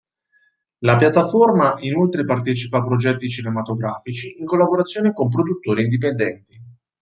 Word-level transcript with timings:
La 0.79 0.95
piattaforma 0.97 1.75
inoltre 1.81 2.23
partecipa 2.23 2.79
a 2.79 2.83
progetti 2.83 3.29
cinematografici 3.29 4.35
in 4.39 4.47
collaborazione 4.47 5.13
con 5.13 5.29
produttori 5.29 5.83
indipendenti. 5.83 6.59